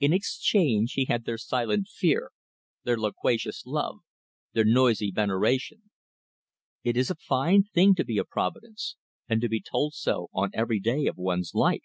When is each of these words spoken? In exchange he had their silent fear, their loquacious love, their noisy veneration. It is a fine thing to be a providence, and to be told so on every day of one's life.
In 0.00 0.14
exchange 0.14 0.94
he 0.94 1.04
had 1.04 1.26
their 1.26 1.36
silent 1.36 1.88
fear, 1.88 2.30
their 2.84 2.96
loquacious 2.96 3.66
love, 3.66 3.98
their 4.54 4.64
noisy 4.64 5.10
veneration. 5.12 5.90
It 6.84 6.96
is 6.96 7.10
a 7.10 7.16
fine 7.28 7.64
thing 7.64 7.94
to 7.96 8.04
be 8.06 8.16
a 8.16 8.24
providence, 8.24 8.96
and 9.28 9.42
to 9.42 9.48
be 9.50 9.60
told 9.60 9.92
so 9.92 10.30
on 10.32 10.52
every 10.54 10.80
day 10.80 11.04
of 11.04 11.18
one's 11.18 11.52
life. 11.52 11.84